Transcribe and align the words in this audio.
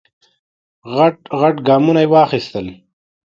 غټ 0.95 1.17
غټ 1.39 1.55
ګامونه 1.67 1.99
یې 2.03 2.11
واخیستل. 2.13 2.67